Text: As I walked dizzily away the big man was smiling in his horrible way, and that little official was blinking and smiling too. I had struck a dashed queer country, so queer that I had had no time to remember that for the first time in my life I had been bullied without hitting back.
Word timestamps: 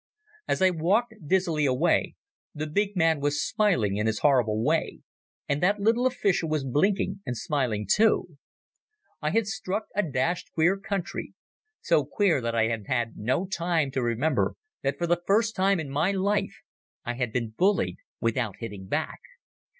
As 0.47 0.63
I 0.63 0.71
walked 0.71 1.13
dizzily 1.27 1.67
away 1.67 2.15
the 2.55 2.65
big 2.65 2.95
man 2.95 3.19
was 3.19 3.45
smiling 3.45 3.97
in 3.97 4.07
his 4.07 4.21
horrible 4.21 4.63
way, 4.63 5.01
and 5.47 5.61
that 5.61 5.79
little 5.79 6.07
official 6.07 6.49
was 6.49 6.63
blinking 6.65 7.21
and 7.23 7.37
smiling 7.37 7.85
too. 7.87 8.39
I 9.21 9.29
had 9.29 9.45
struck 9.45 9.85
a 9.95 10.01
dashed 10.01 10.53
queer 10.53 10.75
country, 10.79 11.35
so 11.81 12.03
queer 12.03 12.41
that 12.41 12.55
I 12.55 12.67
had 12.69 12.87
had 12.87 13.15
no 13.15 13.45
time 13.45 13.91
to 13.91 14.01
remember 14.01 14.55
that 14.81 14.97
for 14.97 15.05
the 15.05 15.21
first 15.27 15.55
time 15.55 15.79
in 15.79 15.91
my 15.91 16.09
life 16.11 16.61
I 17.05 17.13
had 17.13 17.31
been 17.31 17.51
bullied 17.55 17.97
without 18.19 18.55
hitting 18.57 18.87
back. 18.87 19.19